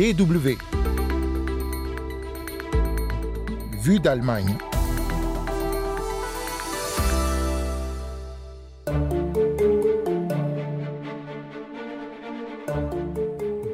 [0.00, 0.56] DW.
[3.82, 4.56] Vue d'Allemagne.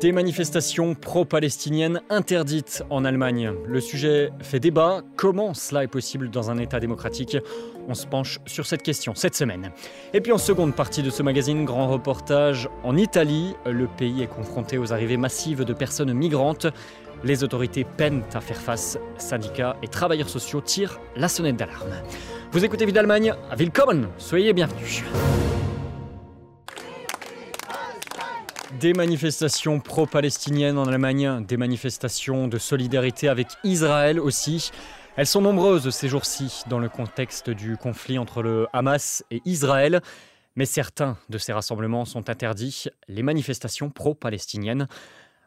[0.06, 3.50] Des manifestations pro-palestiniennes interdites en Allemagne.
[3.66, 5.02] Le sujet fait débat.
[5.16, 7.36] Comment cela est possible dans un État démocratique?
[7.88, 9.72] On se penche sur cette question cette semaine.
[10.14, 13.54] Et puis en seconde partie de ce magazine, grand reportage en Italie.
[13.66, 16.68] Le pays est confronté aux arrivées massives de personnes migrantes.
[17.24, 18.98] Les autorités peinent à faire face.
[19.18, 21.96] Syndicats et travailleurs sociaux tirent la sonnette d'alarme.
[22.52, 25.02] Vous écoutez Vie d'Allemagne Willkommen Soyez bienvenus.
[28.80, 34.70] Des manifestations pro-palestiniennes en Allemagne, des manifestations de solidarité avec Israël aussi.
[35.16, 40.02] Elles sont nombreuses ces jours-ci dans le contexte du conflit entre le Hamas et Israël.
[40.56, 44.88] Mais certains de ces rassemblements sont interdits, les manifestations pro-palestiniennes.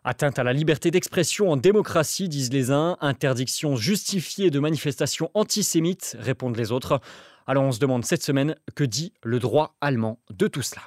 [0.03, 6.17] Atteinte à la liberté d'expression en démocratie, disent les uns, interdiction justifiée de manifestations antisémites,
[6.19, 6.99] répondent les autres.
[7.45, 10.81] Alors on se demande cette semaine que dit le droit allemand de tout cela?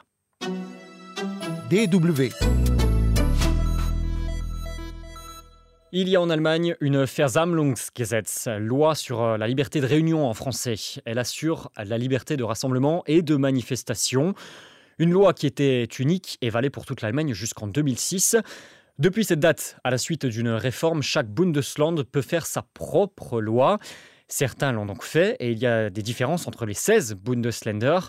[5.91, 10.35] Il y a en Allemagne une Versammlungsgesetz, loi sur euh, la liberté de réunion en
[10.35, 10.75] français.
[11.07, 14.35] Elle assure la liberté de rassemblement et de manifestation.
[14.99, 18.37] Une loi qui était unique et valait pour toute l'Allemagne jusqu'en 2006.
[18.99, 23.79] Depuis cette date, à la suite d'une réforme, chaque Bundesland peut faire sa propre loi.
[24.29, 28.01] Certains l'ont donc fait et il y a des différences entre les 16 Bundesländer.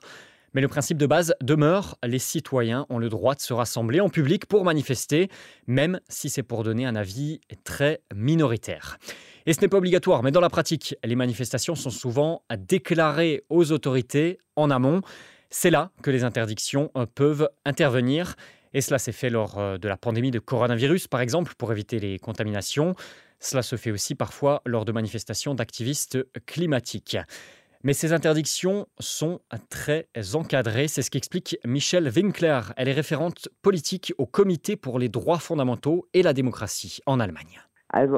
[0.53, 4.09] Mais le principe de base demeure, les citoyens ont le droit de se rassembler en
[4.09, 5.29] public pour manifester,
[5.65, 8.97] même si c'est pour donner un avis très minoritaire.
[9.45, 13.71] Et ce n'est pas obligatoire, mais dans la pratique, les manifestations sont souvent déclarées aux
[13.71, 15.01] autorités en amont.
[15.49, 18.35] C'est là que les interdictions euh, peuvent intervenir.
[18.73, 21.99] Et cela s'est fait lors euh, de la pandémie de coronavirus, par exemple, pour éviter
[21.99, 22.95] les contaminations.
[23.39, 27.17] Cela se fait aussi parfois lors de manifestations d'activistes climatiques.
[27.83, 30.87] Mais ces interdictions sont très encadrées.
[30.87, 32.61] C'est ce qu'explique Michelle Winkler.
[32.77, 37.61] Elle est référente politique au Comité pour les droits fondamentaux et la démocratie en Allemagne.
[37.95, 38.17] Also.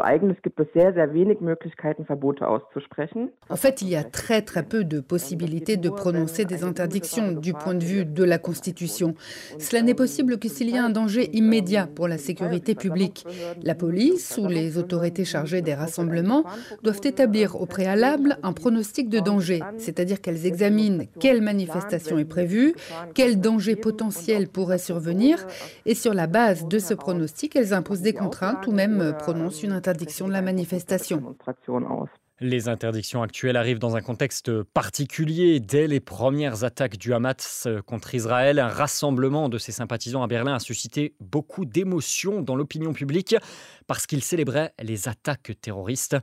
[3.49, 7.51] En fait, il y a très très peu de possibilités de prononcer des interdictions du
[7.51, 9.15] point de vue de la Constitution.
[9.59, 13.27] Cela n'est possible que s'il y a un danger immédiat pour la sécurité publique.
[13.63, 16.45] La police ou les autorités chargées des rassemblements
[16.81, 22.75] doivent établir au préalable un pronostic de danger, c'est-à-dire qu'elles examinent quelle manifestation est prévue,
[23.13, 25.45] quel danger potentiel pourrait survenir,
[25.85, 29.73] et sur la base de ce pronostic, elles imposent des contraintes ou même prononcent une
[29.73, 31.35] interdiction de la manifestation.
[32.41, 35.59] Les interdictions actuelles arrivent dans un contexte particulier.
[35.59, 40.53] Dès les premières attaques du Hamas contre Israël, un rassemblement de ses sympathisants à Berlin
[40.53, 43.35] a suscité beaucoup d'émotions dans l'opinion publique
[43.87, 46.17] parce qu'il célébrait les attaques terroristes.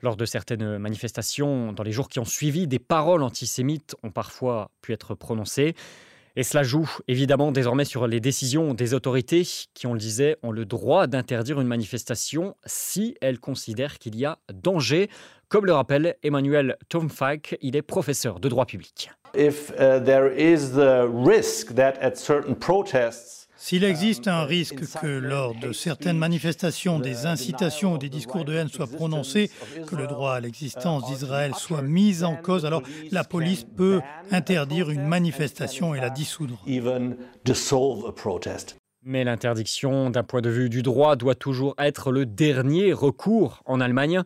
[0.00, 4.70] Lors de certaines manifestations, dans les jours qui ont suivi, des paroles antisémites ont parfois
[4.82, 5.74] pu être prononcées.
[6.36, 10.50] Et cela joue évidemment désormais sur les décisions des autorités qui, on le disait, ont
[10.50, 15.08] le droit d'interdire une manifestation si elles considèrent qu'il y a danger,
[15.48, 19.10] comme le rappelle Emmanuel Tomfak, il est professeur de droit public.
[19.36, 25.06] If uh, there is the risk that at certain protests s'il existe un risque que
[25.06, 29.50] lors de certaines manifestations, des incitations ou des discours de haine soient prononcés,
[29.86, 34.00] que le droit à l'existence d'Israël soit mis en cause, alors la police peut
[34.30, 36.62] interdire une manifestation et la dissoudre.
[39.06, 43.80] Mais l'interdiction, d'un point de vue du droit, doit toujours être le dernier recours en
[43.80, 44.22] Allemagne.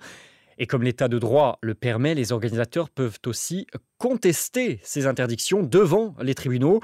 [0.59, 3.67] Et comme l'état de droit le permet, les organisateurs peuvent aussi
[3.99, 6.81] contester ces interdictions devant les tribunaux.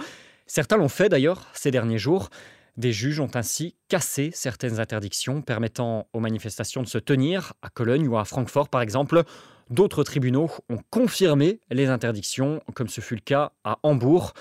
[0.47, 2.31] Certains l'ont fait d'ailleurs ces derniers jours.
[2.77, 8.09] Des juges ont ainsi cassé certaines interdictions permettant aux manifestations de se tenir, à Cologne
[8.09, 9.23] ou à Francfort par exemple.
[9.71, 14.35] D'autres tribunaux ont confirmé les interdictions, comme ce fut le cas à Hambourg.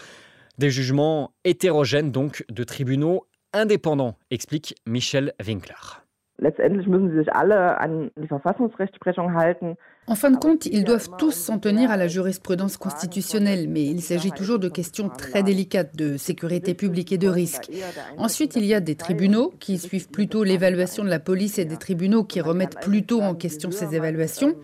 [0.57, 6.03] Des jugements hétérogènes donc de tribunaux indépendants, explique Michel Winkler.
[6.39, 9.77] Letztendlich müssen sich alle an die Verfassungsrechtsprechung halten.
[10.05, 14.01] En fin de compte, ils doivent tous s'en tenir à la jurisprudence constitutionnelle, mais il
[14.01, 17.71] s'agit toujours de questions très délicates de sécurité publique et de risque.
[18.17, 21.77] Ensuite, il y a des tribunaux qui suivent plutôt l'évaluation de la police et des
[21.77, 24.55] tribunaux qui remettent plutôt en question ces évaluations.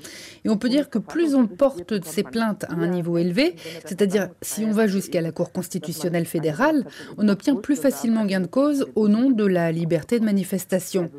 [0.44, 4.30] Et on peut dire que plus on porte ces plaintes à un niveau élevé, c'est-à-dire
[4.42, 6.86] si on va jusqu'à la Cour constitutionnelle fédérale,
[7.18, 11.10] on obtient plus facilement gain de cause au nom de la liberté de manifestation.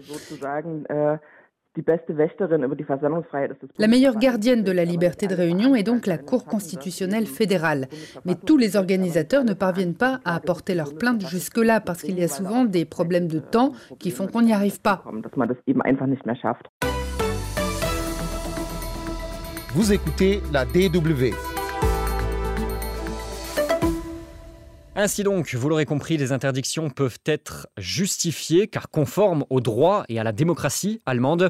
[3.78, 7.86] La meilleure gardienne de la liberté de réunion est donc la Cour constitutionnelle fédérale.
[8.24, 12.24] Mais tous les organisateurs ne parviennent pas à apporter leur plainte jusque-là parce qu'il y
[12.24, 15.04] a souvent des problèmes de temps qui font qu'on n'y arrive pas.
[19.72, 21.49] Vous écoutez la DW.
[25.02, 30.20] Ainsi donc, vous l'aurez compris, les interdictions peuvent être justifiées car conformes au droit et
[30.20, 31.48] à la démocratie allemande.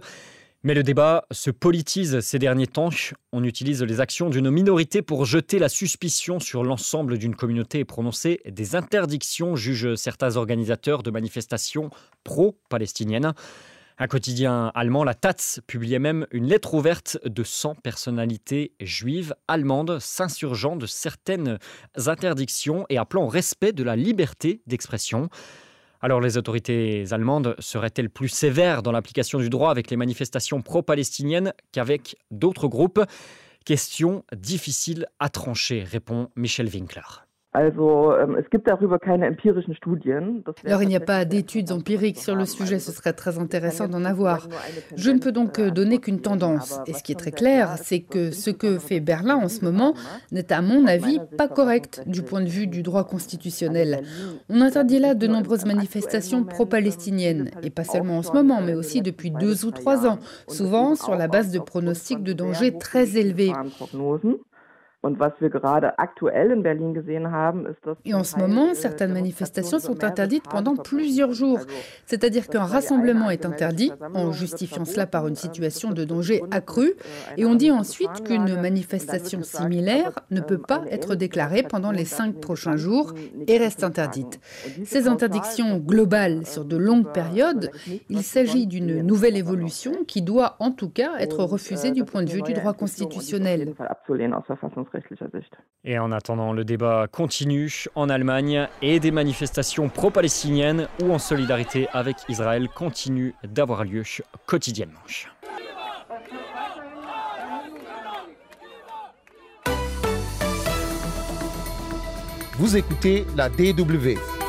[0.63, 2.91] Mais le débat se politise ces derniers temps.
[3.33, 7.85] On utilise les actions d'une minorité pour jeter la suspicion sur l'ensemble d'une communauté et
[7.85, 11.91] prononcer des interdictions, jugent certains organisateurs de manifestations
[12.23, 13.35] pro-palestiniennes.
[14.03, 19.99] Un quotidien allemand, la Taz, publiait même une lettre ouverte de 100 personnalités juives allemandes
[19.99, 21.59] s'insurgeant de certaines
[22.07, 25.29] interdictions et appelant au respect de la liberté d'expression.
[26.01, 31.53] Alors les autorités allemandes seraient-elles plus sévères dans l'application du droit avec les manifestations pro-palestiniennes
[31.71, 33.05] qu'avec d'autres groupes?
[33.67, 37.03] Question difficile à trancher, répond Michel Winkler.
[37.53, 37.73] Ähm,
[40.65, 44.05] Alors il n'y a pas d'études empiriques sur le sujet, ce serait très intéressant d'en
[44.05, 44.47] avoir.
[44.95, 46.79] Je ne peux donc euh, donner qu'une tendance.
[46.87, 49.95] Et ce qui est très clair, c'est que ce que fait Berlin en ce moment
[50.31, 54.05] n'est à mon avis pas correct du point de vue du droit constitutionnel.
[54.49, 59.03] On interdit là de nombreuses manifestations pro-palestiniennes, et pas seulement en ce moment, mais aussi
[59.03, 63.53] depuis deux ou trois ans, souvent sur la base de pronostics de danger très élevés.
[68.05, 71.61] Et en ce moment, certaines manifestations sont interdites pendant plusieurs jours.
[72.05, 76.93] C'est-à-dire qu'un rassemblement est interdit, en justifiant cela par une situation de danger accru,
[77.39, 82.39] et on dit ensuite qu'une manifestation similaire ne peut pas être déclarée pendant les cinq
[82.39, 83.15] prochains jours
[83.47, 84.39] et reste interdite.
[84.85, 87.71] Ces interdictions globales sur de longues périodes,
[88.11, 92.31] il s'agit d'une nouvelle évolution qui doit en tout cas être refusée du point de
[92.31, 93.73] vue du droit constitutionnel.
[95.85, 101.89] Et en attendant, le débat continue en Allemagne et des manifestations pro-palestiniennes ou en solidarité
[101.93, 104.03] avec Israël continuent d'avoir lieu
[104.47, 105.01] quotidiennement.
[112.59, 114.40] Vous écoutez la DW.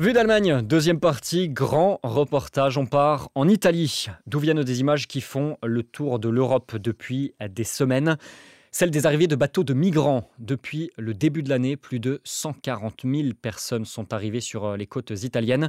[0.00, 2.78] Vue d'Allemagne, deuxième partie, grand reportage.
[2.78, 7.34] On part en Italie, d'où viennent des images qui font le tour de l'Europe depuis
[7.50, 8.16] des semaines.
[8.70, 10.30] Celle des arrivées de bateaux de migrants.
[10.38, 15.10] Depuis le début de l'année, plus de 140 000 personnes sont arrivées sur les côtes
[15.22, 15.68] italiennes.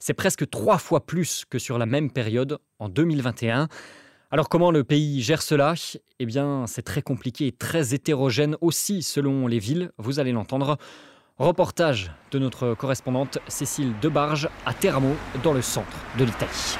[0.00, 3.68] C'est presque trois fois plus que sur la même période en 2021.
[4.32, 5.74] Alors comment le pays gère cela?
[6.18, 10.78] Eh bien, c'est très compliqué et très hétérogène aussi selon les villes, vous allez l'entendre.
[11.38, 15.14] Reportage de notre correspondante Cécile Debarge à Teramo,
[15.44, 16.76] dans le centre de l'Italie.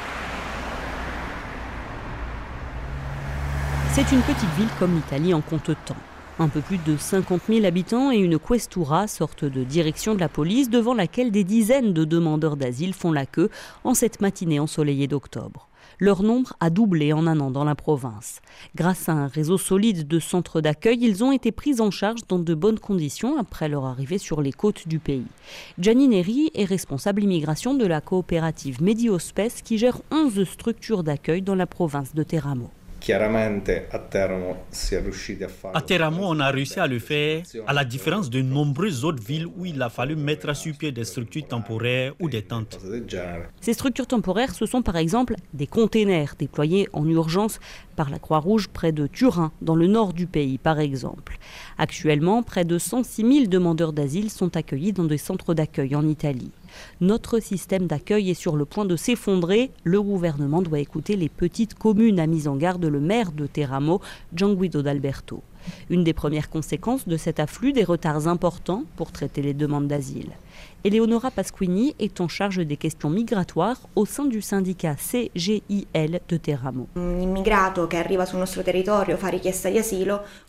[3.93, 5.95] C'est une petite ville comme l'Italie en compte temps.
[6.41, 10.29] Un peu plus de 50 000 habitants et une questura, sorte de direction de la
[10.29, 13.51] police, devant laquelle des dizaines de demandeurs d'asile font la queue
[13.85, 15.68] en cette matinée ensoleillée d'octobre.
[15.99, 18.41] Leur nombre a doublé en un an dans la province.
[18.75, 22.39] Grâce à un réseau solide de centres d'accueil, ils ont été pris en charge dans
[22.39, 25.27] de bonnes conditions après leur arrivée sur les côtes du pays.
[25.79, 31.55] Gianni Neri est responsable immigration de la coopérative Mediospes qui gère 11 structures d'accueil dans
[31.55, 32.71] la province de Teramo.
[35.75, 39.47] À Teramo, on a réussi à le faire, à la différence de nombreuses autres villes
[39.57, 42.79] où il a fallu mettre sur pied des structures temporaires ou des tentes.
[43.61, 47.61] Ces structures temporaires, ce sont par exemple des containers déployés en urgence
[47.97, 51.39] par la Croix-Rouge près de Turin, dans le nord du pays par exemple.
[51.79, 56.51] Actuellement, près de 106 000 demandeurs d'asile sont accueillis dans des centres d'accueil en Italie.
[57.01, 59.71] Notre système d'accueil est sur le point de s'effondrer.
[59.85, 64.01] Le gouvernement doit écouter les petites communes, a mis en garde le maire de Teramo,
[64.35, 65.43] Gianguido d'Alberto.
[65.91, 70.31] Une des premières conséquences de cet afflux, des retards importants pour traiter les demandes d'asile.
[70.85, 76.87] Eleonora Pasquini est en charge des questions migratoires au sein du syndicat CGIL de Teramo.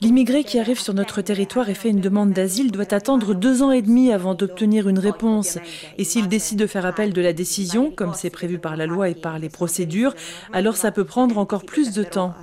[0.01, 3.71] L'immigré qui arrive sur notre territoire et fait une demande d'asile doit attendre deux ans
[3.71, 5.57] et demi avant d'obtenir une réponse.
[5.97, 9.09] Et s'il décide de faire appel de la décision, comme c'est prévu par la loi
[9.09, 10.13] et par les procédures,
[10.53, 12.35] alors ça peut prendre encore plus de temps.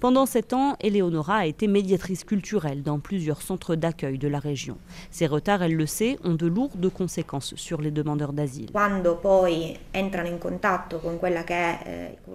[0.00, 4.76] Pendant sept ans, Eleonora a été médiatrice culturelle dans plusieurs centres d'accueil de la région.
[5.10, 8.70] Ces retards, elle le sait, ont de lourdes conséquences sur les demandeurs d'asile.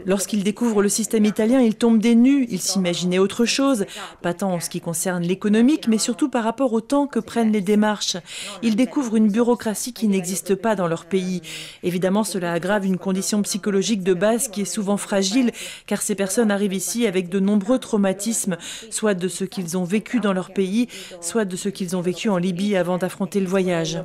[0.05, 3.85] Lorsqu'ils découvrent le système italien, ils tombent des nues, ils s'imaginaient autre chose,
[4.21, 7.51] pas tant en ce qui concerne l'économique, mais surtout par rapport au temps que prennent
[7.51, 8.17] les démarches.
[8.61, 11.41] Ils découvrent une bureaucratie qui n'existe pas dans leur pays.
[11.83, 15.51] Évidemment, cela aggrave une condition psychologique de base qui est souvent fragile,
[15.85, 18.50] car ces personnes arrivent ici avec de nombreux traumatismes,
[18.89, 20.87] soit de ce qu'ils ont vécu dans leur pays,
[21.21, 23.99] soit de ce qu'ils ont vécu en Libye avant d'affronter le voyage.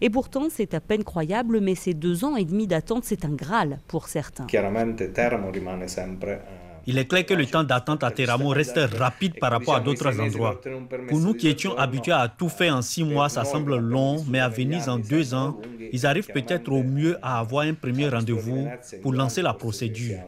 [0.00, 3.34] Et pourtant, c'est à peine croyable, mais ces deux ans et demi d'attente, c'est un
[3.34, 4.46] Graal pour certains.
[6.88, 10.20] Il est clair que le temps d'attente à Teramo reste rapide par rapport à d'autres
[10.20, 10.60] endroits.
[11.08, 14.38] Pour nous qui étions habitués à tout faire en six mois, ça semble long, mais
[14.38, 15.58] à Venise en deux ans,
[15.92, 18.68] ils arrivent peut-être au mieux à avoir un premier rendez-vous
[19.02, 20.18] pour lancer la procédure.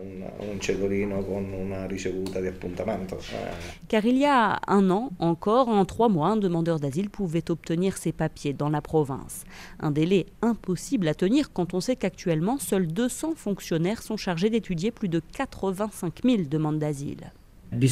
[3.88, 7.96] Car il y a un an encore, en trois mois, un demandeur d'asile pouvait obtenir
[7.96, 9.44] ses papiers dans la province.
[9.78, 14.90] Un délai impossible à tenir quand on sait qu'actuellement, seuls 200 fonctionnaires sont chargés d'étudier
[14.90, 17.32] plus de 85 000 demande d'asile.
[17.70, 17.90] Il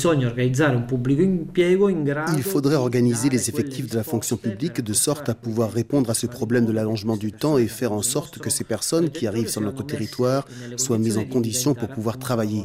[2.42, 6.26] faudrait organiser les effectifs de la fonction publique de sorte à pouvoir répondre à ce
[6.26, 9.60] problème de l'allongement du temps et faire en sorte que ces personnes qui arrivent sur
[9.60, 12.64] notre territoire soient mises en condition pour pouvoir travailler.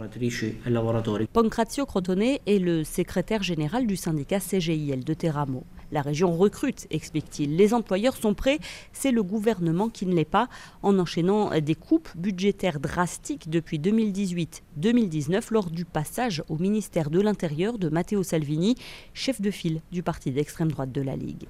[1.33, 5.65] Pancrazio Crotone est le secrétaire général du syndicat CGIL de Teramo.
[5.91, 7.55] La région recrute, explique-t-il.
[7.55, 8.59] Les employeurs sont prêts,
[8.93, 10.47] c'est le gouvernement qui ne l'est pas,
[10.83, 17.77] en enchaînant des coupes budgétaires drastiques depuis 2018-2019 lors du passage au ministère de l'Intérieur
[17.77, 18.75] de Matteo Salvini,
[19.13, 21.47] chef de file du parti d'extrême droite de la Ligue.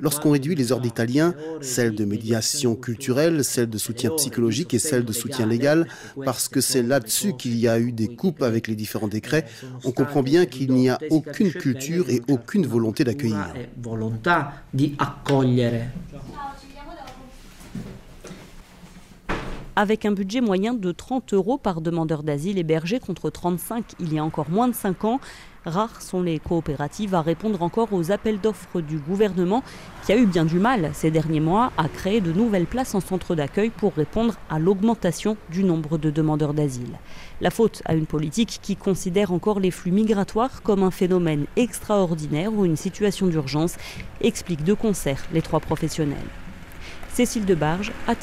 [0.00, 5.06] Lorsqu'on réduit les heures d'italien, celles de médiation culturelle, celles de soutien psychologique et celles
[5.06, 5.86] de soutien légal,
[6.24, 9.46] parce que c'est là-dessus qu'il y a eu des coupes avec les différents décrets,
[9.84, 13.54] on comprend bien qu'il n'y a aucune culture et aucune volonté d'accueillir.
[19.76, 24.18] Avec un budget moyen de 30 euros par demandeur d'asile hébergé contre 35 il y
[24.18, 25.20] a encore moins de 5 ans,
[25.64, 29.62] rares sont les coopératives à répondre encore aux appels d'offres du gouvernement
[30.04, 33.00] qui a eu bien du mal ces derniers mois à créer de nouvelles places en
[33.00, 36.98] centre d'accueil pour répondre à l'augmentation du nombre de demandeurs d'asile.
[37.40, 42.52] La faute à une politique qui considère encore les flux migratoires comme un phénomène extraordinaire
[42.52, 43.76] ou une situation d'urgence,
[44.20, 46.18] explique de concert les trois professionnels.
[47.12, 48.14] Cécile Debarge à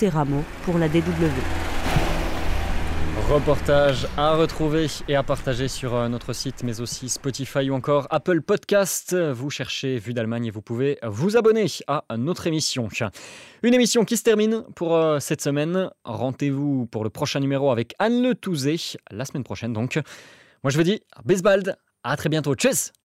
[0.64, 1.67] pour la DW.
[3.26, 8.08] Reportage à retrouver et à partager sur euh, notre site, mais aussi Spotify ou encore
[8.10, 9.16] Apple Podcast.
[9.16, 12.88] Vous cherchez Vue d'Allemagne et vous pouvez vous abonner à notre émission.
[13.64, 15.90] Une émission qui se termine pour euh, cette semaine.
[16.06, 18.78] Rendez-vous pour le prochain numéro avec Anne Le Touzé,
[19.12, 20.00] la semaine prochaine donc.
[20.64, 22.92] Moi je vous dis, bisbald, à très bientôt, tchuss